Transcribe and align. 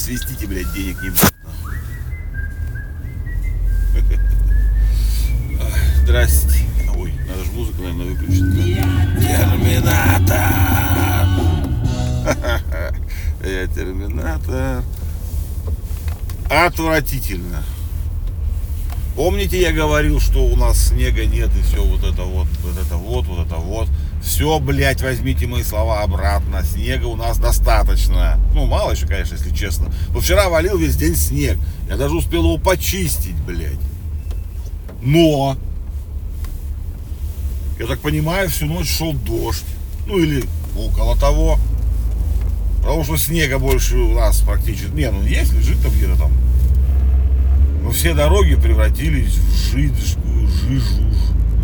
свистите, 0.00 0.46
блядь, 0.46 0.72
денег 0.72 1.02
не 1.02 1.10
будет. 1.10 1.34
Здрасте. 6.02 6.64
Ой, 6.96 7.12
надо 7.28 7.44
же 7.44 7.52
музыку, 7.52 7.82
наверное, 7.82 8.06
выключить. 8.06 8.54
Терминатор! 9.20 10.38
Я 13.44 13.66
терминатор. 13.66 14.82
Отвратительно. 16.48 17.62
Помните, 19.16 19.60
я 19.60 19.72
говорил, 19.72 20.18
что 20.20 20.46
у 20.46 20.56
нас 20.56 20.88
снега 20.88 21.26
нет 21.26 21.50
и 21.56 21.62
все 21.62 21.84
вот 21.84 22.02
это 22.04 22.22
вот, 22.22 22.48
вот 22.62 22.78
это 22.78 22.96
вот, 22.96 23.26
вот 23.26 23.46
это 23.46 23.56
вот. 23.56 23.88
Все, 24.20 24.58
блядь, 24.58 25.02
возьмите 25.02 25.46
мои 25.46 25.62
слова 25.62 26.02
обратно. 26.02 26.62
Снега 26.64 27.06
у 27.06 27.16
нас 27.16 27.38
достаточно. 27.38 28.38
Ну, 28.54 28.66
мало 28.66 28.92
еще, 28.92 29.06
конечно, 29.06 29.34
если 29.34 29.54
честно. 29.54 29.92
Но 30.12 30.20
вчера 30.20 30.48
валил 30.48 30.76
весь 30.76 30.96
день 30.96 31.16
снег. 31.16 31.58
Я 31.88 31.96
даже 31.96 32.14
успел 32.14 32.44
его 32.44 32.58
почистить, 32.58 33.36
блядь. 33.46 33.78
Но, 35.02 35.56
я 37.78 37.86
так 37.86 38.00
понимаю, 38.00 38.50
всю 38.50 38.66
ночь 38.66 38.90
шел 38.90 39.14
дождь. 39.14 39.64
Ну, 40.06 40.18
или 40.18 40.44
около 40.76 41.16
того. 41.16 41.58
Потому 42.82 43.04
что 43.04 43.16
снега 43.16 43.58
больше 43.58 43.96
у 43.96 44.14
нас 44.14 44.40
практически... 44.40 44.90
Не, 44.92 45.10
ну 45.10 45.22
есть, 45.22 45.52
лежит 45.52 45.82
там 45.82 45.92
где-то 45.92 46.16
там. 46.16 46.32
Но 47.82 47.90
все 47.90 48.14
дороги 48.14 48.54
превратились 48.54 49.34
в 49.34 49.70
жидкую 49.72 50.30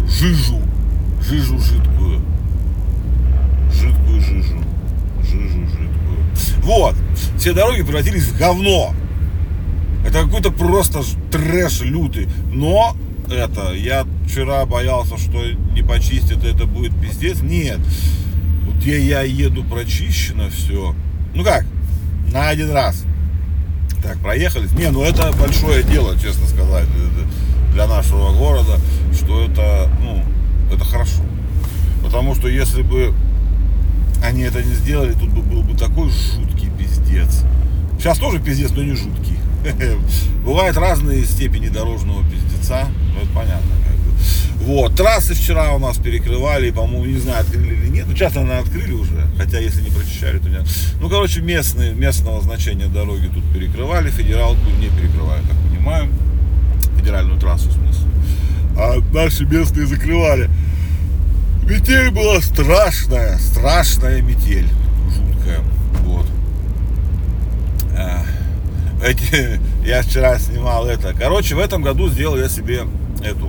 жижу, 0.08 0.60
жижу 1.20 1.58
жидкую. 1.58 2.22
Жидкую 3.72 4.20
жижу. 4.20 4.58
Жижу 5.22 5.66
жидкую. 5.66 6.62
Вот. 6.62 6.94
Все 7.46 7.54
дороги 7.54 7.82
превратились 7.82 8.24
в 8.24 8.36
говно. 8.36 8.92
Это 10.04 10.24
какой-то 10.24 10.50
просто 10.50 11.04
трэш 11.30 11.82
лютый. 11.82 12.26
Но 12.52 12.96
это, 13.30 13.72
я 13.72 14.04
вчера 14.26 14.66
боялся, 14.66 15.16
что 15.16 15.44
не 15.72 15.82
почистят, 15.82 16.42
это 16.42 16.66
будет 16.66 16.92
пиздец. 17.00 17.40
Нет. 17.42 17.78
Вот 18.64 18.82
я, 18.82 18.96
я 18.96 19.22
еду 19.22 19.62
прочищено 19.62 20.50
все. 20.50 20.92
Ну 21.36 21.44
как, 21.44 21.64
на 22.32 22.48
один 22.48 22.72
раз. 22.72 23.04
Так, 24.02 24.18
проехались. 24.18 24.72
Не, 24.72 24.90
ну 24.90 25.04
это 25.04 25.32
большое 25.38 25.84
дело, 25.84 26.18
честно 26.18 26.48
сказать, 26.48 26.88
для 27.72 27.86
нашего 27.86 28.36
города, 28.36 28.80
что 29.14 29.44
это, 29.44 29.88
ну, 30.02 30.20
это 30.74 30.84
хорошо. 30.84 31.22
Потому 32.02 32.34
что 32.34 32.48
если 32.48 32.82
бы 32.82 33.14
они 34.20 34.42
это 34.42 34.64
не 34.64 34.74
сделали, 34.74 35.12
тут 35.12 35.28
бы 35.28 35.42
был 35.42 35.62
бы 35.62 35.78
такой 35.78 36.10
жуткий 36.10 36.55
пиздец. 37.16 37.42
Сейчас 37.98 38.18
тоже 38.18 38.38
пиздец, 38.38 38.70
но 38.72 38.82
не 38.82 38.94
жуткий. 38.94 39.36
Бывают 40.44 40.76
разные 40.76 41.24
степени 41.24 41.68
дорожного 41.68 42.22
пиздеца, 42.24 42.86
ну 43.14 43.20
это 43.20 43.30
понятно. 43.34 43.70
Вот, 44.60 44.96
трассы 44.96 45.34
вчера 45.34 45.74
у 45.74 45.78
нас 45.78 45.96
перекрывали, 45.98 46.70
по-моему, 46.70 47.04
не 47.04 47.18
знаю, 47.18 47.42
открыли 47.42 47.74
или 47.74 47.88
нет. 47.88 48.06
Ну, 48.08 48.14
часто, 48.14 48.40
наверное, 48.40 48.62
открыли 48.62 48.92
уже, 48.92 49.28
хотя 49.38 49.60
если 49.60 49.80
не 49.82 49.90
прочищали, 49.90 50.38
то 50.38 50.48
нет. 50.48 50.66
Ну, 51.00 51.08
короче, 51.08 51.40
местные, 51.40 51.92
местного 51.92 52.40
значения 52.40 52.86
дороги 52.86 53.28
тут 53.32 53.44
перекрывали, 53.52 54.10
федералку 54.10 54.60
не 54.80 54.88
перекрывают, 54.88 55.46
так 55.46 55.56
понимаю. 55.70 56.08
Федеральную 56.98 57.38
трассу, 57.38 57.68
в 57.68 57.74
смысле. 57.74 58.06
А 58.76 58.96
наши 59.12 59.44
местные 59.44 59.86
закрывали. 59.86 60.50
Метель 61.64 62.10
была 62.10 62.40
страшная, 62.40 63.38
страшная 63.38 64.20
метель. 64.20 64.68
Жуткая. 65.14 65.60
Вот. 66.04 66.26
Эти, 69.06 69.60
я 69.86 70.02
вчера 70.02 70.38
снимал 70.38 70.86
это. 70.86 71.14
Короче, 71.14 71.54
в 71.54 71.60
этом 71.60 71.82
году 71.82 72.08
сделал 72.08 72.36
я 72.36 72.48
себе 72.48 72.82
эту 73.22 73.48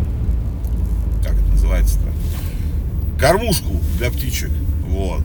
называется-то? 1.67 3.19
Кормушку 3.19 3.79
для 3.97 4.09
птичек. 4.09 4.51
Вот. 4.87 5.23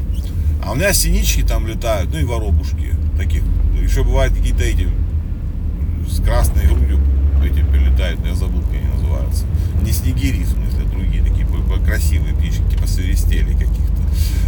А 0.65 0.73
у 0.73 0.75
меня 0.75 0.93
синички 0.93 1.43
там 1.43 1.67
летают, 1.67 2.11
ну 2.13 2.19
и 2.19 2.25
воробушки 2.25 2.95
таких. 3.17 3.43
Еще 3.81 4.05
бывают 4.05 4.35
какие-то 4.35 4.65
эти 4.65 4.89
с 6.09 6.21
красной 6.23 6.67
грудью 6.67 6.99
эти 7.45 7.65
прилетают, 7.65 8.21
я 8.25 8.35
забыл, 8.35 8.61
как 8.63 8.75
они 8.75 8.87
называются. 8.87 9.45
Не 9.83 9.93
снегири, 9.93 10.45
в 10.45 10.49
смысле, 10.49 10.85
другие 10.93 11.23
такие 11.25 11.47
красивые 11.85 12.35
птички, 12.35 12.63
типа 12.71 12.87
свиристели 12.87 13.53
каких-то. 13.53 14.03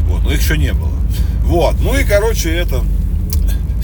Вот, 0.07 0.23
но 0.23 0.33
их 0.33 0.41
еще 0.41 0.57
не 0.57 0.73
было. 0.73 0.93
Вот, 1.43 1.77
ну 1.81 1.99
и, 1.99 2.05
короче, 2.05 2.51
это 2.51 2.85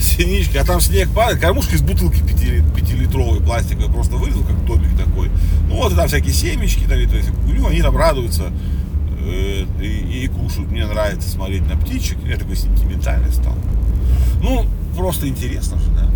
синички, 0.01 0.57
а 0.57 0.65
там 0.65 0.81
снег 0.81 1.09
падает, 1.09 1.39
кормушка 1.39 1.75
из 1.75 1.81
бутылки 1.81 2.19
5-литровой 2.19 3.41
пластиковой 3.41 3.91
просто 3.91 4.15
вылезла, 4.15 4.43
как 4.43 4.65
домик 4.65 4.97
такой. 4.97 5.29
Ну 5.67 5.75
вот, 5.75 5.93
и 5.93 5.95
там 5.95 6.07
всякие 6.07 6.33
семечки, 6.33 6.81
там, 6.81 6.89
то 6.89 7.15
есть, 7.17 7.29
ну, 7.45 7.67
они 7.67 7.81
там 7.81 7.95
радуются 7.95 8.51
э, 9.19 9.65
и, 9.81 10.23
и 10.23 10.27
кушают. 10.27 10.71
Мне 10.71 10.85
нравится 10.85 11.29
смотреть 11.29 11.67
на 11.67 11.77
птичек, 11.77 12.17
я 12.25 12.37
такой 12.37 12.55
сентиментальный 12.55 13.31
стал. 13.31 13.55
Ну, 14.41 14.65
просто 14.95 15.27
интересно 15.27 15.77
же, 15.79 15.89
да. 15.91 16.09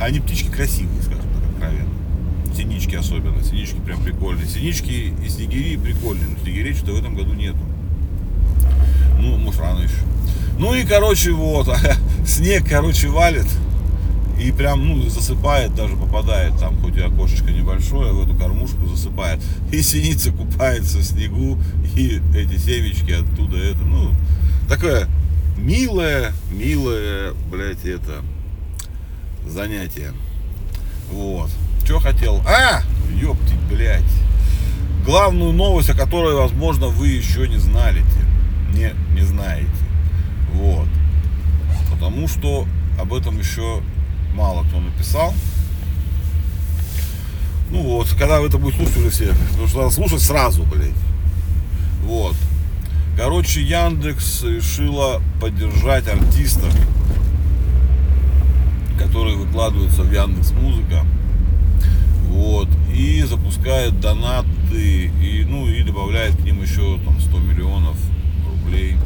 А 0.00 0.06
они 0.06 0.20
птички 0.20 0.48
красивые, 0.48 1.02
скажем 1.02 1.22
так, 1.22 1.50
откровенно. 1.52 1.88
Синички 2.56 2.96
особенно, 2.96 3.42
синички 3.42 3.76
прям 3.84 4.02
прикольные. 4.02 4.46
Синички 4.46 5.14
и 5.24 5.28
снегири 5.28 5.76
прикольные, 5.76 6.26
но 6.28 6.42
снегирей 6.42 6.74
что-то 6.74 6.92
в 6.92 6.98
этом 6.98 7.14
году 7.14 7.34
нету. 7.34 7.58
Ну, 9.20 9.36
может, 9.36 9.60
рано 9.60 9.80
еще. 9.80 9.94
Ну 10.58 10.74
и, 10.74 10.84
короче, 10.84 11.32
вот, 11.32 11.68
снег, 12.26 12.68
короче, 12.68 13.08
валит 13.08 13.46
и 14.38 14.52
прям, 14.52 14.86
ну, 14.86 15.08
засыпает, 15.08 15.74
даже 15.74 15.96
попадает 15.96 16.58
там, 16.58 16.80
хоть 16.80 16.96
и 16.96 17.00
окошечко 17.00 17.50
небольшое, 17.50 18.12
в 18.12 18.22
эту 18.22 18.36
кормушку 18.36 18.86
засыпает. 18.86 19.40
И 19.72 19.82
синица 19.82 20.30
купается 20.30 20.98
в 20.98 21.02
снегу, 21.02 21.58
и 21.96 22.20
эти 22.34 22.56
семечки 22.56 23.10
оттуда, 23.10 23.56
это, 23.56 23.80
ну, 23.80 24.12
такое 24.68 25.08
милое, 25.56 26.32
милое, 26.52 27.32
блядь, 27.50 27.84
это, 27.84 28.22
занятие. 29.46 30.12
Вот. 31.10 31.50
Что 31.84 31.98
хотел? 31.98 32.42
А! 32.46 32.82
Ёптить, 33.20 33.60
блядь. 33.70 34.02
Главную 35.04 35.52
новость, 35.52 35.90
о 35.90 35.94
которой, 35.94 36.34
возможно, 36.34 36.88
вы 36.88 37.08
еще 37.08 37.48
не 37.48 37.56
знали. 37.56 38.04
Не, 38.72 38.92
не 39.14 39.22
знаете. 39.22 39.87
Вот. 40.54 40.88
Потому 41.90 42.28
что 42.28 42.66
об 43.00 43.12
этом 43.12 43.38
еще 43.38 43.80
мало 44.34 44.64
кто 44.64 44.80
написал. 44.80 45.34
Ну 47.70 47.82
вот, 47.82 48.08
когда 48.18 48.40
вы 48.40 48.48
это 48.48 48.58
будет 48.58 48.76
слушать 48.76 48.96
уже 48.96 49.10
все, 49.10 49.34
потому 49.50 49.68
что 49.68 49.78
надо 49.78 49.90
слушать 49.90 50.22
сразу, 50.22 50.62
блядь. 50.62 50.90
Вот. 52.04 52.34
Короче, 53.16 53.62
Яндекс 53.62 54.44
решила 54.44 55.20
поддержать 55.40 56.08
артистов, 56.08 56.74
которые 58.98 59.36
выкладываются 59.36 60.02
в 60.02 60.12
Яндекс 60.12 60.52
Музыка. 60.52 61.04
Вот. 62.28 62.68
И 62.94 63.22
запускает 63.22 64.00
донаты, 64.00 65.10
и, 65.20 65.44
ну, 65.46 65.66
и 65.66 65.82
добавляет 65.82 66.36
к 66.36 66.40
ним 66.40 66.62
еще 66.62 66.98
там 67.04 67.20
100 67.20 67.38
миллионов 67.38 67.96
рублей. 68.48 68.96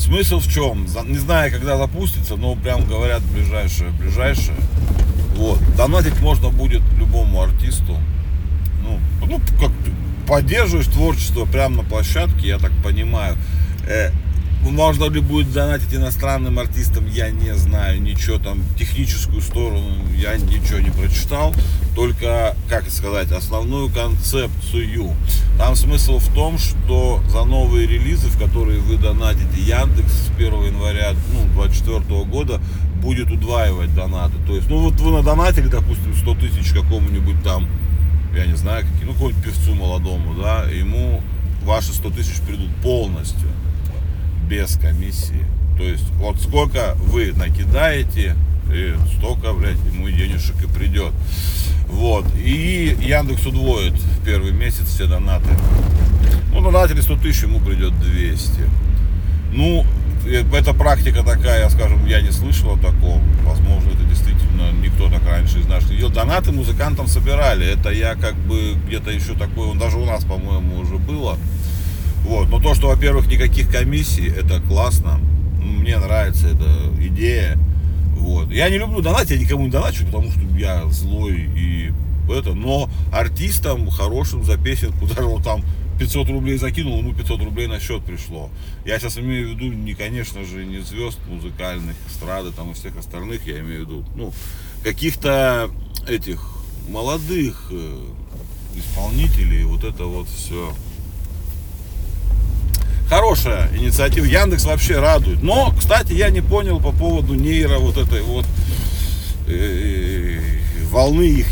Смысл 0.00 0.40
в 0.40 0.50
чем? 0.50 0.86
Не 1.08 1.18
знаю, 1.18 1.52
когда 1.52 1.76
запустится, 1.76 2.36
но 2.36 2.54
прям 2.54 2.86
говорят 2.86 3.22
ближайшее, 3.22 3.90
ближайшее. 3.90 4.56
Вот. 5.36 5.58
Донатить 5.76 6.18
можно 6.20 6.48
будет 6.48 6.80
любому 6.98 7.42
артисту. 7.42 7.98
Ну, 8.82 8.98
ну 9.26 9.40
как 9.60 9.70
поддерживаешь 10.26 10.86
творчество 10.86 11.44
прямо 11.44 11.82
на 11.82 11.88
площадке, 11.88 12.48
я 12.48 12.58
так 12.58 12.72
понимаю. 12.82 13.36
Э, 13.86 14.10
можно 14.68 15.08
ли 15.08 15.20
будет 15.20 15.52
донатить 15.52 15.94
иностранным 15.94 16.58
артистам, 16.58 17.06
я 17.08 17.30
не 17.30 17.54
знаю, 17.54 18.00
ничего 18.02 18.38
там, 18.38 18.62
техническую 18.78 19.40
сторону 19.40 19.96
я 20.16 20.36
ничего 20.36 20.80
не 20.80 20.90
прочитал, 20.90 21.54
только, 21.94 22.54
как 22.68 22.88
сказать, 22.90 23.32
основную 23.32 23.90
концепцию. 23.90 25.14
Там 25.58 25.76
смысл 25.76 26.18
в 26.18 26.32
том, 26.34 26.58
что 26.58 27.22
за 27.28 27.44
новые 27.44 27.86
релизы, 27.86 28.28
в 28.28 28.38
которые 28.38 28.80
вы 28.80 28.96
донатите, 28.96 29.60
Яндекс 29.60 30.12
с 30.12 30.30
1 30.36 30.52
января 30.64 31.14
ну, 31.32 31.42
2024 31.62 32.24
года 32.24 32.60
будет 33.02 33.30
удваивать 33.30 33.94
донаты. 33.94 34.34
То 34.46 34.54
есть, 34.54 34.68
ну 34.68 34.78
вот 34.80 34.94
вы 35.00 35.10
надонатили, 35.10 35.68
допустим, 35.68 36.14
100 36.14 36.34
тысяч 36.34 36.72
какому-нибудь 36.72 37.42
там, 37.42 37.66
я 38.36 38.46
не 38.46 38.56
знаю, 38.56 38.84
какие, 38.84 39.06
ну 39.06 39.14
какому-нибудь 39.14 39.42
певцу 39.42 39.74
молодому, 39.74 40.34
да, 40.34 40.64
ему 40.64 41.22
ваши 41.62 41.92
100 41.92 42.10
тысяч 42.10 42.40
придут 42.46 42.68
полностью 42.82 43.48
без 44.50 44.76
комиссии. 44.76 45.44
То 45.78 45.84
есть 45.84 46.10
вот 46.18 46.40
сколько 46.40 46.96
вы 46.96 47.32
накидаете, 47.32 48.36
и 48.72 48.94
столько, 49.16 49.52
блядь, 49.52 49.78
ему 49.92 50.10
денежек 50.10 50.62
и 50.62 50.66
придет. 50.66 51.12
Вот. 51.86 52.26
И 52.36 52.96
Яндекс 53.00 53.46
удвоит 53.46 53.94
в 53.94 54.24
первый 54.24 54.52
месяц 54.52 54.88
все 54.88 55.06
донаты. 55.06 55.50
Ну, 56.52 56.60
донатили 56.60 57.00
100 57.00 57.16
тысяч, 57.16 57.44
ему 57.44 57.60
придет 57.60 57.98
200. 58.00 58.50
Ну, 59.52 59.86
эта 60.26 60.74
практика 60.74 61.22
такая, 61.22 61.68
скажем, 61.70 62.04
я 62.06 62.20
не 62.20 62.30
слышал 62.30 62.74
о 62.74 62.76
таком. 62.76 63.22
Возможно, 63.44 63.88
это 63.90 64.04
действительно 64.04 64.72
никто 64.82 65.08
так 65.08 65.24
раньше 65.26 65.60
из 65.60 65.66
наших 65.66 65.90
не 65.90 65.98
делал. 65.98 66.12
Донаты 66.12 66.52
музыкантам 66.52 67.06
собирали. 67.06 67.66
Это 67.66 67.90
я 67.90 68.14
как 68.14 68.34
бы 68.34 68.74
где-то 68.86 69.10
еще 69.10 69.34
такое, 69.34 69.68
он 69.68 69.78
даже 69.78 69.96
у 69.96 70.04
нас, 70.04 70.24
по-моему, 70.24 70.80
уже 70.80 70.96
было. 70.96 71.38
Вот. 72.24 72.48
Но 72.48 72.60
то, 72.60 72.74
что, 72.74 72.88
во-первых, 72.88 73.26
никаких 73.26 73.70
комиссий, 73.70 74.28
это 74.28 74.60
классно. 74.60 75.20
Мне 75.62 75.98
нравится 75.98 76.48
эта 76.48 76.92
идея. 77.00 77.58
Вот. 78.16 78.50
Я 78.50 78.68
не 78.68 78.78
люблю 78.78 79.00
донатить, 79.00 79.30
я 79.32 79.38
никому 79.38 79.64
не 79.64 79.70
доначу, 79.70 80.04
потому 80.06 80.30
что 80.30 80.40
я 80.56 80.86
злой 80.88 81.48
и 81.56 81.92
это. 82.30 82.54
Но 82.54 82.88
артистам 83.12 83.88
хорошим 83.90 84.44
за 84.44 84.56
песенку, 84.56 85.06
даже 85.14 85.22
вот 85.22 85.42
там 85.42 85.64
500 85.98 86.28
рублей 86.30 86.56
закинул, 86.56 86.98
ему 86.98 87.12
500 87.12 87.42
рублей 87.42 87.66
на 87.66 87.78
счет 87.78 88.02
пришло. 88.04 88.50
Я 88.84 88.98
сейчас 88.98 89.18
имею 89.18 89.48
в 89.48 89.50
виду, 89.50 89.72
не, 89.72 89.94
конечно 89.94 90.44
же, 90.44 90.64
не 90.64 90.78
звезд 90.78 91.18
музыкальных, 91.28 91.94
эстрады 92.08 92.52
там 92.52 92.70
и 92.70 92.74
всех 92.74 92.96
остальных, 92.96 93.46
я 93.46 93.60
имею 93.60 93.84
в 93.84 93.88
виду, 93.88 94.04
ну, 94.14 94.32
каких-то 94.82 95.70
этих 96.08 96.42
молодых 96.88 97.68
э, 97.70 97.98
исполнителей, 98.76 99.64
вот 99.64 99.84
это 99.84 100.04
вот 100.04 100.26
все. 100.28 100.72
Хорошая 103.10 103.68
инициатива. 103.76 104.24
Яндекс 104.24 104.64
вообще 104.64 105.00
радует. 105.00 105.42
Но, 105.42 105.74
кстати, 105.76 106.12
я 106.12 106.30
не 106.30 106.40
понял 106.40 106.78
по 106.78 106.92
поводу 106.92 107.34
нейро 107.34 107.78
вот 107.78 107.96
этой 107.96 108.22
вот 108.22 108.46
э, 109.48 110.38
волны 110.90 111.24
их, 111.24 111.48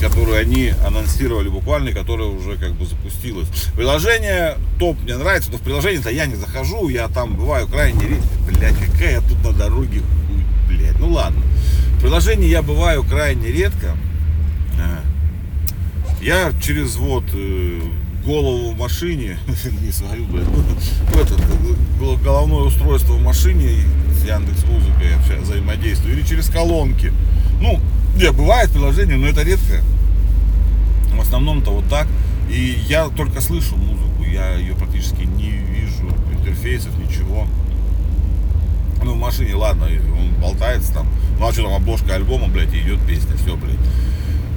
которую 0.00 0.36
они 0.40 0.72
анонсировали 0.84 1.48
буквально, 1.48 1.92
которая 1.92 2.26
уже 2.26 2.56
как 2.56 2.72
бы 2.72 2.84
запустилась. 2.84 3.46
Приложение 3.76 4.56
топ, 4.80 5.00
мне 5.02 5.16
нравится, 5.16 5.52
но 5.52 5.58
в 5.58 5.62
приложение-то 5.62 6.10
я 6.10 6.26
не 6.26 6.34
захожу, 6.34 6.88
я 6.88 7.06
там 7.06 7.36
бываю 7.36 7.68
крайне 7.68 8.00
редко. 8.00 8.28
Блять, 8.48 8.74
какая 8.84 9.12
я 9.12 9.20
тут 9.20 9.40
на 9.44 9.52
дороге, 9.52 10.02
блять. 10.66 10.98
Ну 10.98 11.10
ладно. 11.10 11.40
В 11.98 12.00
приложении 12.00 12.48
я 12.48 12.60
бываю 12.60 13.04
крайне 13.04 13.52
редко. 13.52 13.96
А. 14.80 15.04
Я 16.20 16.52
через 16.60 16.96
вот 16.96 17.22
э, 17.34 17.82
голову 18.28 18.72
в 18.72 18.78
машине, 18.78 19.38
не 19.82 19.90
свою, 19.90 20.26
блядь, 20.26 20.46
этот, 21.14 21.40
головное 22.22 22.64
устройство 22.64 23.14
в 23.14 23.22
машине 23.22 23.70
с 24.12 24.26
Яндекс 24.26 24.64
Музыкой 24.64 25.16
вообще 25.16 25.36
взаимодействую, 25.40 26.14
или 26.14 26.22
через 26.22 26.48
колонки. 26.50 27.10
Ну, 27.62 27.80
не, 28.16 28.30
бывает 28.30 28.70
приложение, 28.70 29.16
но 29.16 29.26
это 29.26 29.42
редко. 29.42 29.82
В 31.14 31.20
основном-то 31.20 31.70
вот 31.70 31.88
так. 31.88 32.06
И 32.50 32.78
я 32.86 33.08
только 33.08 33.40
слышу 33.40 33.76
музыку, 33.76 34.24
я 34.30 34.56
ее 34.56 34.74
практически 34.74 35.22
не 35.22 35.50
вижу, 35.50 36.14
интерфейсов, 36.32 36.92
ничего. 36.98 37.46
Ну, 39.02 39.14
в 39.14 39.18
машине, 39.18 39.54
ладно, 39.54 39.86
он 39.86 40.40
болтается 40.40 40.92
там. 40.92 41.08
Ну, 41.38 41.48
а 41.48 41.52
что 41.52 41.62
там, 41.62 41.72
обложка 41.72 42.14
альбома, 42.14 42.48
блядь, 42.48 42.74
идет 42.74 43.00
песня, 43.06 43.36
все, 43.36 43.56
блядь. 43.56 43.78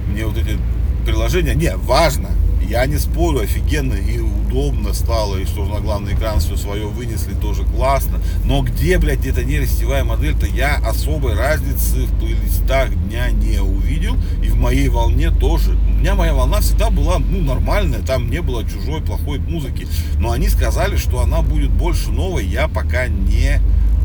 Мне 0.09 0.25
вот 0.25 0.37
эти 0.37 0.57
приложения, 1.05 1.55
не, 1.55 1.75
важно, 1.77 2.29
я 2.71 2.85
не 2.85 2.97
спорю, 2.97 3.41
офигенно 3.41 3.95
и 3.95 4.19
удобно 4.19 4.93
стало, 4.93 5.35
и 5.35 5.45
что 5.45 5.65
на 5.65 5.81
главный 5.81 6.13
экран 6.13 6.39
все 6.39 6.55
свое 6.55 6.87
вынесли, 6.87 7.33
тоже 7.33 7.65
классно. 7.65 8.21
Но 8.45 8.61
где, 8.61 8.97
блядь, 8.97 9.25
эта 9.25 9.43
нейросетевая 9.43 10.05
модель-то, 10.05 10.45
я 10.45 10.77
особой 10.77 11.35
разницы 11.35 12.05
в 12.05 12.17
плейлистах 12.17 12.95
дня 13.07 13.29
не 13.29 13.59
увидел, 13.59 14.15
и 14.41 14.47
в 14.47 14.55
моей 14.55 14.87
волне 14.87 15.31
тоже. 15.31 15.71
У 15.71 15.99
меня 15.99 16.15
моя 16.15 16.33
волна 16.33 16.61
всегда 16.61 16.89
была, 16.89 17.19
ну, 17.19 17.41
нормальная, 17.41 17.99
там 17.99 18.31
не 18.31 18.41
было 18.41 18.63
чужой, 18.63 19.01
плохой 19.01 19.39
музыки. 19.39 19.85
Но 20.17 20.31
они 20.31 20.47
сказали, 20.47 20.95
что 20.95 21.19
она 21.19 21.41
будет 21.41 21.71
больше 21.71 22.09
новой, 22.11 22.45
я 22.45 22.69
пока 22.69 23.09
не 23.09 23.59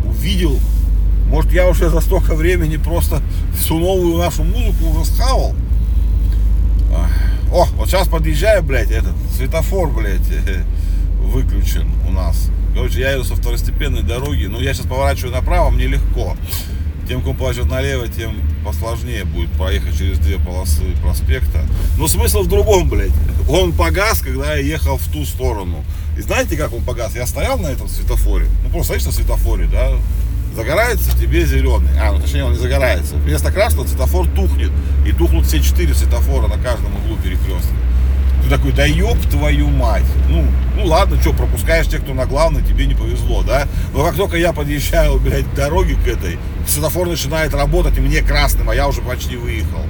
увидел. 0.05 0.59
Может, 1.29 1.53
я 1.53 1.69
уже 1.69 1.89
за 1.89 2.01
столько 2.01 2.35
времени 2.35 2.79
просто 2.79 3.23
всю 3.57 3.79
новую 3.79 4.19
нашу 4.19 4.43
музыку 4.43 4.89
уже 4.91 5.05
схавал. 5.05 5.55
О, 7.53 7.67
вот 7.77 7.89
сейчас 7.89 8.09
подъезжаю, 8.09 8.63
блядь, 8.63 8.91
этот 8.91 9.15
светофор, 9.35 9.91
блядь, 9.91 10.21
выключен 11.21 11.89
у 12.09 12.13
нас. 12.13 12.51
Короче, 12.75 13.01
я 13.01 13.13
еду 13.13 13.25
со 13.25 13.37
второстепенной 13.37 14.03
дороги, 14.03 14.47
но 14.47 14.61
я 14.61 14.75
сейчас 14.75 14.87
поворачиваю 14.87 15.33
направо, 15.33 15.71
мне 15.71 15.87
легко. 15.87 16.37
Тем, 17.09 17.23
кто 17.23 17.33
поворачивает 17.35 17.71
налево, 17.71 18.09
тем 18.09 18.35
посложнее 18.65 19.25
будет 19.25 19.51
проехать 19.53 19.97
через 19.97 20.19
две 20.19 20.39
полосы 20.39 20.83
проспекта. 21.03 21.65
Но 21.99 22.09
смысл 22.09 22.43
в 22.43 22.49
другом, 22.49 22.89
блядь. 22.89 23.13
Он 23.49 23.73
погас, 23.73 24.21
когда 24.21 24.57
я 24.57 24.61
ехал 24.61 24.99
в 24.99 25.07
ту 25.13 25.25
сторону. 25.25 25.85
И 26.19 26.21
знаете, 26.21 26.57
как 26.57 26.73
он 26.73 26.83
погас? 26.83 27.15
Я 27.15 27.27
стоял 27.27 27.59
на 27.59 27.69
этом 27.69 27.89
светофоре. 27.89 28.47
Ну, 28.65 28.71
просто 28.71 28.95
стоишь 28.95 29.05
на 29.05 29.13
светофоре, 29.13 29.67
да, 29.67 29.93
загорается 30.55 31.17
тебе 31.19 31.45
зеленый. 31.45 31.91
А, 32.01 32.13
ну 32.13 32.21
точнее 32.21 32.45
он 32.45 32.53
не 32.53 32.59
загорается. 32.59 33.17
Вместо 33.17 33.51
красного 33.53 33.87
светофор 33.87 34.27
тухнет. 34.29 34.71
И 35.07 35.13
тухнут 35.13 35.47
все 35.47 35.61
четыре 35.61 35.95
светофора 35.95 36.49
на 36.49 36.63
каждом 36.63 36.95
углу 36.97 37.17
перекрестка. 37.23 37.73
Ты 38.43 38.51
такой, 38.51 38.73
да 38.73 38.85
ёб 38.85 39.19
твою 39.31 39.69
мать. 39.69 40.05
Ну, 40.29 40.45
ну 40.77 40.87
ладно, 40.87 41.21
что, 41.21 41.33
пропускаешь 41.33 41.89
тех, 41.89 42.03
кто 42.03 42.15
на 42.15 42.27
главной, 42.27 42.63
тебе 42.63 42.87
не 42.87 42.95
повезло, 42.95 43.43
да? 43.43 43.67
Но 43.93 44.05
как 44.05 44.15
только 44.15 44.37
я 44.37 44.53
подъезжаю, 44.53 45.19
блядь, 45.19 45.47
к 45.47 45.55
дороге 45.55 45.97
к 45.97 46.07
этой, 46.07 46.39
светофор 46.67 47.09
начинает 47.09 47.55
работать, 47.55 47.99
и 47.99 48.01
мне 48.01 48.23
красным, 48.23 48.71
а 48.71 48.75
я 48.75 48.87
уже 48.87 49.01
почти 49.01 49.37
выехал. 49.37 49.85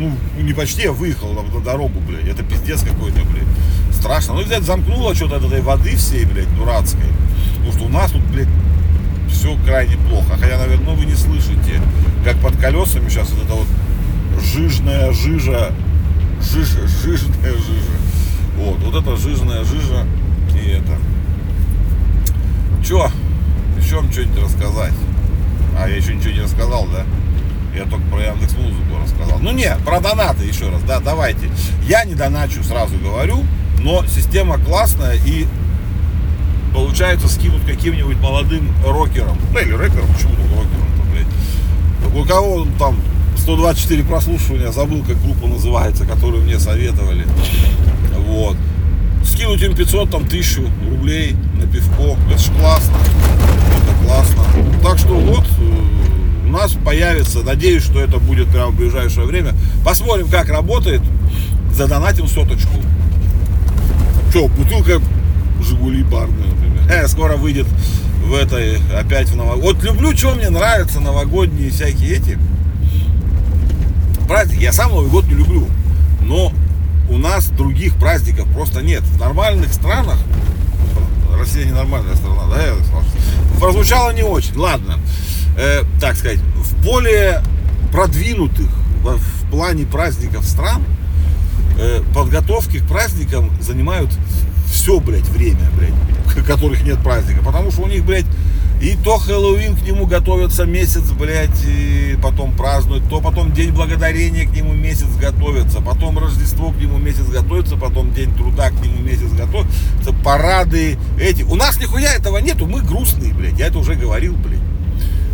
Ну, 0.00 0.16
не 0.40 0.54
почти, 0.54 0.82
я 0.82 0.92
выехал 0.92 1.32
на, 1.34 1.42
на 1.42 1.60
дорогу, 1.60 2.00
блядь. 2.00 2.26
Это 2.26 2.42
пиздец 2.42 2.80
какой-то, 2.82 3.20
блядь. 3.26 3.94
Страшно. 3.94 4.34
Ну, 4.34 4.44
блядь, 4.44 4.64
замкнуло 4.64 5.14
что-то 5.14 5.36
от 5.36 5.44
этой 5.44 5.60
воды 5.60 5.94
всей, 5.94 6.24
блядь, 6.24 6.52
дурацкой. 6.56 7.10
Потому 7.58 7.72
что 7.72 7.84
у 7.84 7.88
нас 7.90 8.10
тут, 8.10 8.22
блядь, 8.22 8.48
все 9.40 9.56
крайне 9.64 9.96
плохо. 9.96 10.36
Хотя, 10.38 10.58
наверное, 10.58 10.84
ну, 10.84 10.94
вы 10.94 11.06
не 11.06 11.14
слышите, 11.14 11.80
как 12.24 12.36
под 12.40 12.58
колесами 12.58 13.08
сейчас 13.08 13.30
вот 13.30 13.44
это 13.44 13.54
вот 13.54 13.66
жижная 14.42 15.12
жижа, 15.12 15.72
жижа, 16.42 16.86
жижная 16.86 17.52
жижа. 17.52 17.96
Вот, 18.58 18.78
вот 18.80 19.02
это 19.02 19.16
жижная 19.16 19.64
жижа 19.64 20.06
и 20.54 20.68
это. 20.68 20.98
Че? 22.86 23.10
Еще 23.80 23.96
вам 23.96 24.12
что-нибудь 24.12 24.42
рассказать? 24.42 24.92
А 25.78 25.88
я 25.88 25.96
еще 25.96 26.14
ничего 26.14 26.34
не 26.34 26.42
рассказал, 26.42 26.86
да? 26.92 27.06
Я 27.74 27.84
только 27.84 28.04
про 28.10 28.20
Яндекс 28.20 28.52
Музыку 28.54 28.98
рассказал. 29.02 29.38
Ну 29.38 29.52
не, 29.52 29.74
про 29.86 30.00
донаты 30.00 30.44
еще 30.44 30.68
раз, 30.68 30.82
да, 30.82 31.00
давайте. 31.00 31.48
Я 31.88 32.04
не 32.04 32.14
доначу, 32.14 32.62
сразу 32.62 32.98
говорю, 32.98 33.42
но 33.78 34.04
система 34.06 34.58
классная 34.58 35.16
и 35.24 35.46
получается 36.72 37.28
скинуть 37.28 37.64
каким-нибудь 37.66 38.18
молодым 38.18 38.68
рокером. 38.86 39.38
Ну 39.52 39.58
или 39.58 39.72
рэпером, 39.72 40.06
почему 40.12 40.34
тут 40.34 40.50
рокером-то, 40.50 41.02
блядь. 41.12 42.14
у 42.14 42.26
кого 42.26 42.66
там 42.78 42.96
124 43.36 44.04
прослушивания, 44.04 44.70
забыл, 44.70 45.02
как 45.02 45.20
группа 45.22 45.46
называется, 45.46 46.04
которую 46.04 46.42
мне 46.42 46.58
советовали. 46.58 47.26
Вот. 48.26 48.56
Скинуть 49.24 49.62
им 49.62 49.74
500, 49.74 50.10
там, 50.10 50.26
тысячу 50.26 50.62
рублей 50.88 51.34
на 51.54 51.66
пивко. 51.66 52.16
Это 52.28 52.38
ж 52.38 52.50
классно. 52.58 52.96
Это 53.76 54.04
классно. 54.04 54.44
Так 54.82 54.98
что 54.98 55.14
вот, 55.14 55.46
э, 55.58 56.46
у 56.46 56.48
нас 56.48 56.72
появится, 56.72 57.42
надеюсь, 57.42 57.82
что 57.82 58.00
это 58.00 58.18
будет 58.18 58.48
прямо 58.48 58.70
в 58.70 58.76
ближайшее 58.76 59.26
время. 59.26 59.54
Посмотрим, 59.84 60.28
как 60.28 60.48
работает. 60.48 61.02
Задонатим 61.72 62.26
соточку. 62.26 62.74
Что, 64.30 64.48
бутылка 64.48 65.00
Жигули 65.62 66.02
барные, 66.02 66.46
например. 66.46 66.82
Э, 66.90 67.08
скоро 67.08 67.36
выйдет 67.36 67.66
в 68.24 68.34
этой, 68.34 68.78
опять 68.96 69.28
в 69.28 69.36
новогодние. 69.36 69.72
Вот 69.72 69.82
люблю, 69.82 70.16
что 70.16 70.34
мне 70.34 70.50
нравятся 70.50 71.00
новогодние 71.00 71.70
всякие 71.70 72.16
эти 72.16 72.38
праздники. 74.28 74.62
Я 74.62 74.72
сам 74.72 74.90
Новый 74.90 75.10
год 75.10 75.26
не 75.26 75.34
люблю. 75.34 75.68
Но 76.22 76.52
у 77.10 77.18
нас 77.18 77.48
других 77.48 77.96
праздников 77.96 78.48
просто 78.52 78.82
нет. 78.82 79.02
В 79.02 79.18
нормальных 79.18 79.72
странах, 79.72 80.18
Россия 81.36 81.64
не 81.64 81.72
нормальная 81.72 82.14
страна, 82.14 82.42
да, 82.48 82.74
прозвучало 83.58 84.10
не 84.12 84.22
очень. 84.22 84.56
Ладно, 84.56 84.98
э, 85.56 85.82
так 86.00 86.16
сказать, 86.16 86.38
в 86.38 86.84
более 86.84 87.42
продвинутых 87.92 88.68
в, 89.02 89.16
в 89.16 89.50
плане 89.50 89.84
праздников 89.86 90.44
стран 90.44 90.82
э, 91.78 92.00
подготовки 92.14 92.78
к 92.78 92.86
праздникам 92.86 93.50
занимают 93.60 94.10
все, 94.70 95.00
блядь, 95.00 95.28
время, 95.28 95.68
блядь, 95.76 96.46
которых 96.46 96.82
нет 96.84 96.98
праздника. 97.02 97.42
Потому 97.44 97.70
что 97.70 97.82
у 97.82 97.86
них, 97.86 98.04
блядь, 98.04 98.26
и 98.80 98.96
то 99.04 99.18
Хэллоуин 99.18 99.76
к 99.76 99.82
нему 99.82 100.06
готовится 100.06 100.64
месяц, 100.64 101.10
блядь, 101.10 101.64
и 101.66 102.16
потом 102.22 102.52
празднуют, 102.56 103.08
то 103.10 103.20
потом 103.20 103.52
День 103.52 103.72
Благодарения 103.72 104.46
к 104.46 104.52
нему 104.52 104.72
месяц 104.72 105.08
готовится, 105.20 105.82
потом 105.82 106.18
Рождество 106.18 106.70
к 106.70 106.76
нему 106.76 106.96
месяц 106.96 107.26
готовится, 107.26 107.76
потом 107.76 108.14
День 108.14 108.32
Труда 108.34 108.70
к 108.70 108.82
нему 108.82 109.00
месяц 109.00 109.30
готовится, 109.32 110.12
парады 110.24 110.98
эти. 111.20 111.42
У 111.42 111.56
нас 111.56 111.78
нихуя 111.78 112.14
этого 112.14 112.38
нету, 112.38 112.66
мы 112.66 112.80
грустные, 112.80 113.34
блядь, 113.34 113.58
я 113.58 113.66
это 113.66 113.78
уже 113.78 113.96
говорил, 113.96 114.34
блядь. 114.34 114.60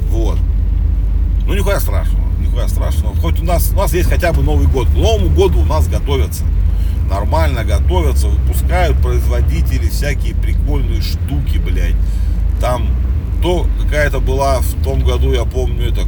Вот. 0.09 0.39
Ну, 1.47 1.55
нихуя 1.55 1.79
страшного, 1.79 2.27
нихуя 2.41 2.67
страшного. 2.67 3.15
Хоть 3.17 3.41
у 3.41 3.45
нас, 3.45 3.71
у 3.73 3.77
нас 3.77 3.93
есть 3.93 4.09
хотя 4.09 4.33
бы 4.33 4.43
Новый 4.43 4.67
год. 4.67 4.89
К 4.89 4.95
Новому 4.95 5.29
году 5.29 5.61
у 5.61 5.65
нас 5.65 5.87
готовятся 5.87 6.43
нормально 7.09 7.65
готовятся, 7.65 8.29
выпускают 8.29 9.01
производители 9.01 9.89
всякие 9.89 10.35
прикольные 10.35 11.03
штуки, 11.03 11.59
блядь. 11.59 11.95
Там 12.61 12.89
То 13.43 13.67
какая-то 13.83 14.21
была 14.21 14.61
в 14.61 14.83
том 14.83 15.05
году, 15.05 15.33
я 15.33 15.45
помню, 15.45 15.91
это 15.91 16.03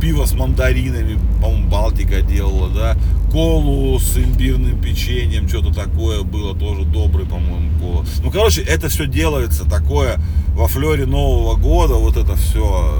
пиво 0.00 0.26
с 0.26 0.32
мандаринами, 0.32 1.18
по-моему, 1.40 1.68
Балтика 1.68 2.20
делала, 2.20 2.68
да, 2.68 2.96
колу 3.32 3.98
с 3.98 4.16
имбирным 4.16 4.80
печеньем, 4.80 5.48
что-то 5.48 5.72
такое 5.72 6.22
было, 6.22 6.54
тоже 6.54 6.84
добрый, 6.84 7.26
по-моему, 7.26 7.78
кола. 7.80 8.04
Ну, 8.22 8.30
короче, 8.30 8.62
это 8.62 8.88
все 8.88 9.06
делается 9.06 9.64
такое 9.64 10.18
во 10.54 10.68
флере 10.68 11.06
Нового 11.06 11.56
года, 11.56 11.94
вот 11.94 12.16
это 12.16 12.36
все. 12.36 12.94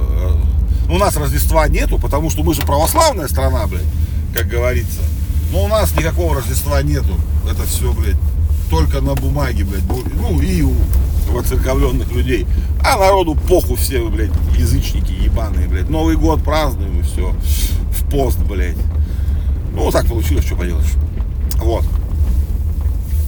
У 0.88 0.99
нас 0.99 1.16
Рождества 1.16 1.68
нету, 1.68 1.99
потому 1.99 2.30
что 2.30 2.42
мы 2.42 2.54
же 2.54 2.62
православная 2.62 3.28
страна, 3.28 3.66
блядь, 3.66 3.82
как 4.34 4.49
говорится. 4.49 5.00
Но 5.54 5.62
у 5.62 5.68
нас 5.68 5.94
никакого 5.96 6.34
Рождества 6.34 6.82
нету. 6.82 7.14
Это 7.49 7.62
все, 7.62 7.92
блядь, 7.92 8.16
только 8.70 9.00
на 9.00 9.14
бумаге, 9.14 9.62
блядь, 9.62 9.84
ну 10.16 10.40
и 10.40 10.62
у 10.62 10.75
воцерковленных 11.28 12.11
людей. 12.11 12.44
А 12.84 12.99
народу 12.99 13.37
похуй 13.37 13.76
все, 13.76 14.04
блядь, 14.08 14.32
язычники 14.58 15.12
ебаные, 15.12 15.68
блядь. 15.68 15.88
Новый 15.88 16.16
год 16.16 16.42
празднуем 16.42 16.99
и 16.99 17.02
все. 17.02 17.32
В 17.92 18.11
пост, 18.11 18.40
блядь. 18.40 18.76
Ну, 19.73 19.92
так 19.92 20.08
получилось, 20.08 20.44
что 20.44 20.56
поделаешь. 20.56 20.92
Вот. 21.58 21.84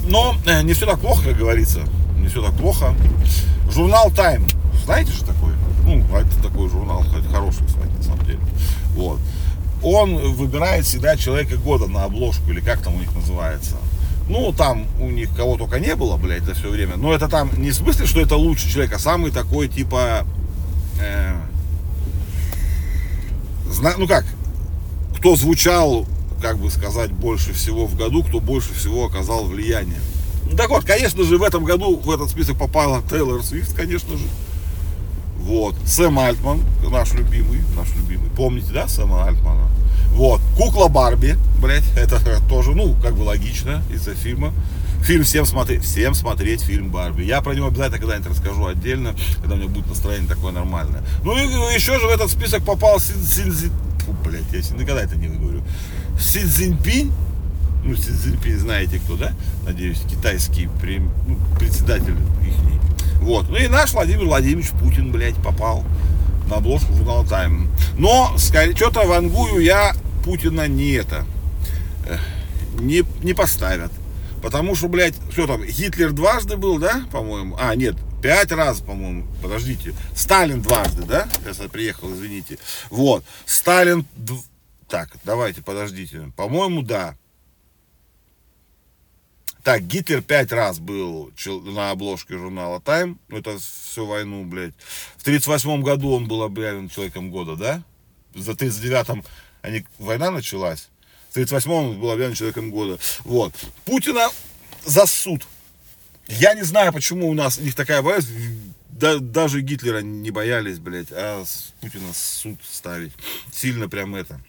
Но 0.09 0.35
э, 0.47 0.63
не 0.63 0.73
все 0.73 0.85
так 0.85 0.99
плохо, 0.99 1.23
как 1.29 1.37
говорится. 1.37 1.83
Не 2.19 2.27
все 2.27 2.43
так 2.43 2.55
плохо. 2.55 2.93
Журнал 3.73 4.11
Time. 4.11 4.43
Знаете, 4.85 5.13
что 5.13 5.27
такое? 5.27 5.55
Ну, 5.85 6.05
это 6.13 6.43
такой 6.43 6.69
журнал, 6.71 7.05
хороший, 7.31 7.65
кстати, 7.67 7.93
на 7.99 8.03
самом 8.03 8.27
деле. 8.27 8.41
Вот. 8.97 9.21
Он 9.83 10.17
выбирает 10.35 10.85
всегда 10.85 11.17
человека 11.17 11.57
года 11.57 11.87
на 11.87 12.05
обложку, 12.05 12.51
или 12.51 12.61
как 12.61 12.83
там 12.83 12.97
у 12.97 12.99
них 12.99 13.15
называется. 13.15 13.77
Ну, 14.29 14.53
там 14.53 14.87
у 14.99 15.09
них 15.09 15.35
кого 15.37 15.57
только 15.57 15.79
не 15.79 15.95
было, 15.95 16.17
блядь, 16.17 16.43
за 16.43 16.55
все 16.55 16.69
время. 16.69 16.97
Но 16.97 17.15
это 17.15 17.29
там 17.29 17.51
не 17.59 17.71
в 17.71 17.75
смысле, 17.75 18.07
что 18.07 18.21
это 18.21 18.37
лучший 18.37 18.71
человек, 18.71 18.95
а 18.95 18.99
самый 18.99 19.31
такой, 19.31 19.69
типа... 19.69 20.27
Э, 21.01 21.35
зна, 23.71 23.95
ну 23.97 24.09
как, 24.09 24.25
кто 25.17 25.37
звучал, 25.37 26.07
как 26.43 26.59
бы 26.59 26.71
сказать, 26.71 27.13
больше 27.13 27.53
всего 27.53 27.87
в 27.87 27.97
году, 27.97 28.25
кто 28.25 28.41
больше 28.41 28.75
всего 28.75 29.07
оказал 29.07 29.45
влияние. 29.45 30.01
Ну 30.51 30.57
так 30.57 30.71
вот, 30.71 30.85
конечно 30.85 31.23
же, 31.25 31.39
в 31.39 31.43
этом 31.43 31.65
году 31.65 31.97
в 31.97 32.11
этот 32.11 32.31
список 32.31 32.59
попала 32.59 33.03
Тейлор 33.09 33.43
Свифт, 33.43 33.75
конечно 33.75 34.17
же. 34.17 34.25
Вот. 35.47 35.77
Сэм 35.87 36.19
Альтман, 36.19 36.61
наш 36.91 37.13
любимый, 37.15 37.61
наш 37.77 37.87
любимый. 37.95 38.29
Помните, 38.37 38.73
да, 38.73 38.89
Сэма 38.89 39.27
Альтмана? 39.27 39.69
Вот. 40.11 40.41
Кукла 40.57 40.89
Барби, 40.89 41.37
блять, 41.63 41.85
это 41.97 42.21
тоже, 42.49 42.75
ну, 42.75 42.97
как 43.01 43.15
бы 43.15 43.23
логично 43.23 43.81
из-за 43.89 44.15
фильма. 44.15 44.53
Фильм 45.05 45.23
всем 45.23 45.47
смотреть, 45.47 45.85
всем 45.85 46.15
смотреть 46.15 46.63
фильм 46.63 46.91
Барби. 46.91 47.23
Я 47.23 47.43
про 47.43 47.55
него 47.55 47.69
обязательно 47.69 48.01
когда-нибудь 48.01 48.31
расскажу 48.33 48.67
отдельно, 48.67 49.15
когда 49.41 49.55
у 49.55 49.59
меня 49.59 49.69
будет 49.69 49.87
настроение 49.87 50.29
такое 50.29 50.51
нормальное. 50.51 51.05
Ну 51.23 51.37
и 51.39 51.75
еще 51.75 52.01
же 52.01 52.07
в 52.07 52.11
этот 52.11 52.29
список 52.29 52.65
попал 52.65 52.99
Син, 52.99 53.23
Син, 53.25 53.71
блядь, 54.25 54.53
я 54.53 54.59
никогда 54.77 55.03
это 55.03 55.15
не 55.15 55.29
выговорю. 55.29 55.63
Си 56.19 56.41
Цзиньпинь, 56.45 57.13
ну, 57.85 57.95
Си 57.95 58.11
Цзиньпинь 58.11 58.59
знаете 58.59 58.99
кто, 58.99 59.17
да? 59.17 59.33
Надеюсь, 59.65 60.01
китайский 60.11 60.67
ну, 60.67 61.39
председатель 61.57 62.17
их. 62.43 62.55
Вот. 63.27 63.49
Ну 63.49 63.57
и 63.57 63.67
наш 63.67 63.93
Владимир 63.93 64.27
Владимирович 64.27 64.71
Путин, 64.71 65.11
блядь, 65.11 65.35
попал 65.43 65.85
на 66.49 66.59
обложку 66.59 66.95
журнала 66.95 67.25
Time. 67.25 67.67
Но 67.99 68.37
что-то 68.39 69.05
вангую 69.05 69.65
я 69.65 69.97
Путина 70.25 70.69
не 70.69 70.93
это, 70.93 71.27
не, 72.79 73.03
не 73.25 73.35
поставят. 73.35 73.91
Потому 74.41 74.77
что, 74.77 74.87
блядь, 74.87 75.17
что 75.33 75.49
там, 75.49 75.65
Гитлер 75.65 76.13
дважды 76.13 76.57
был, 76.57 76.79
да, 76.79 77.03
по-моему? 77.11 77.57
А, 77.59 77.75
нет, 77.75 77.97
пять 78.23 78.53
раз, 78.53 78.79
по-моему, 78.79 79.27
подождите. 79.43 79.93
Сталин 80.15 80.63
дважды, 80.63 81.03
да? 81.03 81.27
Сейчас 81.43 81.59
я 81.59 81.69
приехал, 81.69 82.13
извините. 82.15 82.59
Вот, 82.91 83.25
Сталин, 83.45 84.07
так, 84.89 85.09
давайте, 85.25 85.63
подождите. 85.63 86.31
По-моему, 86.37 86.83
да. 86.83 87.17
Так, 89.67 89.83
Гитлер 89.83 90.23
пять 90.23 90.53
раз 90.53 90.79
был 90.79 91.33
на 91.45 91.91
обложке 91.91 92.39
журнала 92.39 92.79
Time. 92.79 93.17
Ну, 93.27 93.39
это 93.39 93.59
всю 93.59 94.07
войну, 94.07 94.45
блядь. 94.45 94.75
В 95.17 95.25
38 95.25 95.83
году 95.83 96.13
он 96.13 96.29
был 96.29 96.45
объявлен 96.45 96.89
человеком 96.89 97.33
года, 97.33 97.57
да? 97.57 97.83
За 98.33 98.53
39-м 98.53 99.25
они, 99.63 99.85
война 99.99 100.31
началась. 100.31 100.89
В 101.31 101.37
38-м 101.37 101.73
он 101.73 101.99
был 101.99 102.13
объявлен 102.13 102.37
человеком 102.37 102.71
года. 102.71 103.01
Вот. 103.25 103.55
Путина 103.85 104.29
за 104.85 105.05
суд. 105.05 105.45
Я 106.29 106.55
не 106.55 106.63
знаю, 106.63 106.93
почему 106.93 107.29
у 107.29 107.35
нас 107.35 107.59
у 107.59 107.63
них 107.63 107.75
такая 107.75 108.03
боязнь. 108.03 108.73
Да, 108.91 109.19
даже 109.19 109.63
Гитлера 109.63 109.99
не 110.01 110.31
боялись, 110.31 110.79
блядь, 110.79 111.11
а 111.11 111.43
Путина 111.81 112.13
суд 112.15 112.61
ставить. 112.63 113.15
Сильно 113.51 113.89
прям 113.89 114.15
это. 114.15 114.41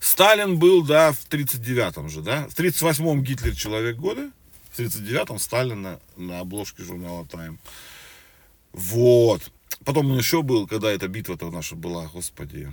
Сталин 0.00 0.58
был, 0.58 0.82
да, 0.82 1.12
в 1.12 1.26
39-м 1.28 2.08
же, 2.08 2.22
да. 2.22 2.46
В 2.48 2.58
38-м 2.58 3.22
Гитлер 3.22 3.54
человек 3.54 3.96
года, 3.96 4.30
в 4.70 4.78
39-м 4.78 5.38
Сталин 5.38 5.82
на, 5.82 6.00
на 6.16 6.40
обложке 6.40 6.82
журнала 6.82 7.24
Time. 7.24 7.58
Вот. 8.72 9.42
Потом 9.84 10.10
он 10.10 10.18
еще 10.18 10.42
был, 10.42 10.66
когда 10.66 10.90
эта 10.90 11.08
битва-то 11.08 11.50
наша 11.50 11.76
была, 11.76 12.06
господи. 12.06 12.72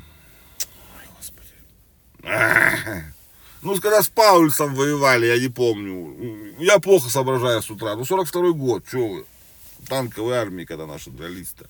Ой, 0.95 1.07
господи. 1.17 1.51
Ну, 3.61 3.79
когда 3.79 4.01
с 4.01 4.07
Паульсом 4.07 4.73
воевали, 4.73 5.27
я 5.27 5.39
не 5.39 5.49
помню. 5.49 6.55
Я 6.57 6.79
плохо 6.79 7.09
соображаю 7.09 7.61
с 7.61 7.69
утра. 7.69 7.95
Ну, 7.95 8.01
42-й 8.01 8.53
год, 8.53 8.83
что 8.87 9.07
вы. 9.07 9.25
Танковой 9.87 10.37
армии, 10.37 10.65
когда 10.65 10.85
наши 10.85 11.09
дрались-то 11.09 11.67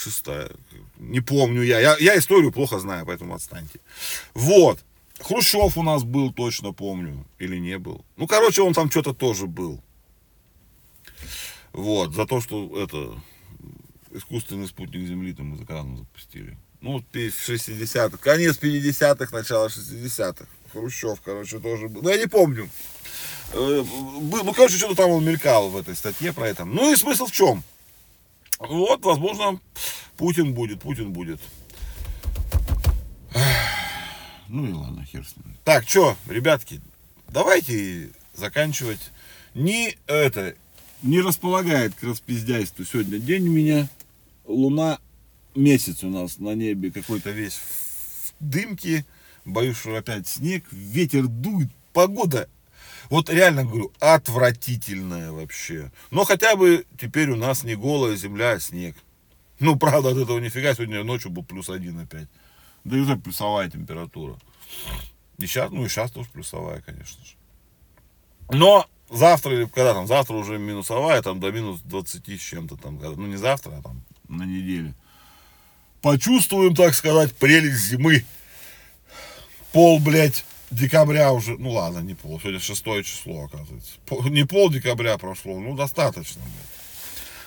шестая. 0.00 0.50
Не 0.98 1.20
помню 1.20 1.62
я. 1.62 1.80
я. 1.80 1.96
Я 1.98 2.18
историю 2.18 2.52
плохо 2.52 2.78
знаю, 2.78 3.06
поэтому 3.06 3.34
отстаньте. 3.34 3.80
Вот. 4.34 4.84
Хрущев 5.20 5.76
у 5.78 5.82
нас 5.82 6.02
был, 6.02 6.32
точно 6.32 6.72
помню. 6.72 7.26
Или 7.38 7.56
не 7.58 7.78
был. 7.78 8.04
Ну, 8.16 8.26
короче, 8.26 8.62
он 8.62 8.74
там 8.74 8.90
что-то 8.90 9.14
тоже 9.14 9.46
был. 9.46 9.80
Вот. 11.72 12.14
За 12.14 12.26
то, 12.26 12.40
что 12.40 12.80
это 12.80 13.20
искусственный 14.12 14.66
спутник 14.66 15.06
Земли 15.06 15.32
там 15.32 15.46
мы 15.46 15.56
за 15.56 15.64
экраном 15.64 15.98
запустили. 15.98 16.56
Ну, 16.80 16.98
в 16.98 17.16
60-х, 17.16 18.18
конец 18.18 18.58
50-х, 18.60 19.34
начало 19.34 19.68
60-х. 19.68 20.46
Хрущев, 20.72 21.20
короче, 21.24 21.58
тоже 21.58 21.88
был. 21.88 22.02
Ну, 22.02 22.08
я 22.10 22.18
не 22.18 22.26
помню. 22.26 22.68
Э, 23.52 23.84
ну, 24.20 24.52
короче, 24.52 24.76
что-то 24.76 24.94
там 24.94 25.10
он 25.10 25.24
мелькал 25.24 25.70
в 25.70 25.76
этой 25.76 25.94
статье 25.94 26.32
про 26.32 26.48
это. 26.48 26.64
Ну 26.64 26.92
и 26.92 26.96
смысл 26.96 27.26
в 27.26 27.32
чем? 27.32 27.62
Вот, 28.68 29.04
возможно, 29.04 29.60
Путин 30.16 30.54
будет, 30.54 30.80
Путин 30.80 31.12
будет. 31.12 31.40
Ну 34.48 34.66
и 34.66 34.72
ладно, 34.72 35.04
хер 35.04 35.26
с 35.26 35.36
ним. 35.36 35.56
Так, 35.64 35.88
что, 35.88 36.16
ребятки, 36.28 36.80
давайте 37.28 38.10
заканчивать. 38.34 39.10
Не 39.54 39.96
это, 40.06 40.54
не 41.02 41.20
располагает 41.20 41.94
к 41.94 42.02
распиздяйству 42.04 42.84
сегодня 42.84 43.18
день 43.18 43.48
меня. 43.48 43.88
Луна, 44.44 44.98
месяц 45.54 46.04
у 46.04 46.10
нас 46.10 46.38
на 46.38 46.54
небе 46.54 46.90
какой-то 46.90 47.30
весь 47.30 47.54
в 47.54 48.34
дымке. 48.40 49.04
Боюсь, 49.44 49.76
что 49.76 49.96
опять 49.96 50.28
снег, 50.28 50.64
ветер 50.70 51.26
дует, 51.26 51.68
погода 51.92 52.48
вот 53.10 53.30
реально 53.30 53.64
говорю, 53.64 53.92
отвратительная 54.00 55.32
вообще. 55.32 55.92
Но 56.10 56.24
хотя 56.24 56.56
бы 56.56 56.86
теперь 57.00 57.30
у 57.30 57.36
нас 57.36 57.64
не 57.64 57.74
голая 57.74 58.16
земля, 58.16 58.52
а 58.52 58.60
снег. 58.60 58.96
Ну, 59.60 59.76
правда, 59.76 60.10
от 60.10 60.18
этого 60.18 60.38
нифига, 60.38 60.74
сегодня 60.74 61.04
ночью 61.04 61.30
был 61.30 61.44
плюс 61.44 61.68
один 61.68 62.00
опять. 62.00 62.28
Да 62.84 62.96
и 62.96 63.00
уже 63.00 63.16
плюсовая 63.16 63.70
температура. 63.70 64.36
И 65.38 65.46
сейчас, 65.46 65.70
ну 65.70 65.84
и 65.84 65.88
сейчас 65.88 66.10
тоже 66.10 66.28
плюсовая, 66.30 66.80
конечно 66.80 67.24
же. 67.24 67.34
Но 68.50 68.86
завтра, 69.10 69.54
или 69.54 69.64
когда 69.66 69.94
там, 69.94 70.06
завтра 70.06 70.34
уже 70.34 70.58
минусовая, 70.58 71.22
там 71.22 71.40
до 71.40 71.50
минус 71.50 71.80
20 71.80 72.28
с 72.28 72.42
чем-то 72.42 72.76
там, 72.76 72.98
ну 72.98 73.26
не 73.26 73.36
завтра, 73.36 73.78
а 73.78 73.82
там 73.82 74.02
на 74.28 74.44
неделе. 74.44 74.94
Почувствуем, 76.02 76.74
так 76.74 76.94
сказать, 76.94 77.34
прелесть 77.34 77.86
зимы. 77.86 78.24
Пол, 79.72 79.98
блядь, 79.98 80.44
декабря 80.70 81.32
уже, 81.32 81.56
ну 81.58 81.70
ладно, 81.72 82.00
не 82.00 82.14
пол, 82.14 82.40
сегодня 82.40 82.60
шестое 82.60 83.02
число, 83.02 83.44
оказывается. 83.44 83.92
Не 84.28 84.44
пол 84.44 84.70
декабря 84.70 85.18
прошло, 85.18 85.58
ну 85.58 85.76
достаточно. 85.76 86.42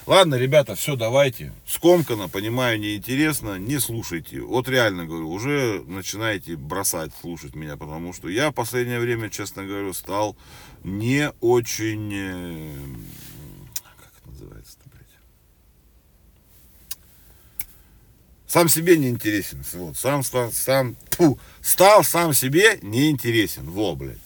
Ладно, 0.05 0.35
ребята, 0.35 0.75
все, 0.75 0.95
давайте. 0.95 1.51
Скомкано, 1.65 2.29
понимаю, 2.29 2.79
неинтересно, 2.79 3.59
не 3.59 3.77
слушайте. 3.77 4.39
Вот 4.39 4.69
реально 4.69 5.05
говорю, 5.05 5.29
уже 5.29 5.83
начинаете 5.85 6.55
бросать 6.55 7.11
слушать 7.19 7.55
меня, 7.55 7.75
потому 7.75 8.13
что 8.13 8.29
я 8.29 8.51
в 8.51 8.53
последнее 8.53 8.99
время, 8.99 9.29
честно 9.29 9.65
говорю, 9.65 9.93
стал 9.93 10.37
не 10.85 11.29
очень 11.41 12.13
э, 12.13 12.71
сам 18.47 18.69
себе 18.69 18.97
не 18.97 19.09
интересен. 19.09 19.63
Вот, 19.73 19.97
сам, 19.97 20.23
сам, 20.23 20.51
сам 20.51 20.95
фу, 21.11 21.37
стал 21.61 22.03
сам 22.03 22.33
себе 22.33 22.79
не 22.81 23.09
интересен. 23.09 23.69
Во, 23.69 23.95
блядь. 23.95 24.17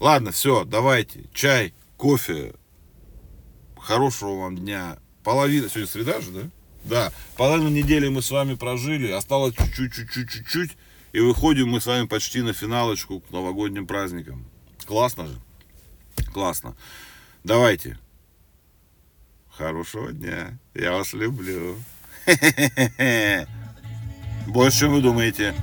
Ладно, 0.00 0.32
все, 0.32 0.64
давайте. 0.64 1.24
Чай, 1.32 1.72
кофе. 1.96 2.54
Хорошего 3.78 4.40
вам 4.40 4.58
дня. 4.58 4.98
Половина. 5.22 5.68
Сегодня 5.68 5.88
среда 5.88 6.20
же, 6.20 6.30
да? 6.32 6.50
Да, 6.84 7.12
половину 7.36 7.68
недели 7.68 8.08
мы 8.08 8.22
с 8.22 8.30
вами 8.30 8.54
прожили, 8.54 9.10
осталось 9.10 9.54
чуть-чуть, 9.54 9.92
чуть-чуть, 9.92 10.30
чуть-чуть, 10.30 10.76
и 11.12 11.20
выходим 11.20 11.68
мы 11.68 11.80
с 11.80 11.86
вами 11.86 12.06
почти 12.06 12.40
на 12.40 12.52
финалочку 12.52 13.20
к 13.20 13.30
новогодним 13.30 13.86
праздникам. 13.86 14.46
Классно 14.86 15.26
же? 15.26 15.38
Классно. 16.32 16.76
Давайте. 17.44 17.98
Хорошего 19.50 20.12
дня. 20.12 20.58
Я 20.74 20.92
вас 20.92 21.12
люблю. 21.12 21.76
Больше, 24.48 24.88
вы 24.88 25.02
думаете. 25.02 25.54